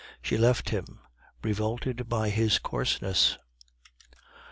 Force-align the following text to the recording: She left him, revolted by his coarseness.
She 0.19 0.35
left 0.35 0.69
him, 0.69 0.99
revolted 1.43 2.09
by 2.09 2.29
his 2.29 2.57
coarseness. 2.57 3.37